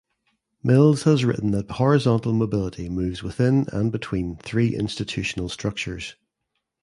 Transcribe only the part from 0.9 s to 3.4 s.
has written that horizontal mobility moves